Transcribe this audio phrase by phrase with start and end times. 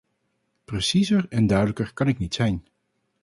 [0.65, 2.65] Preciezer en duidelijker kan ik niet zijn.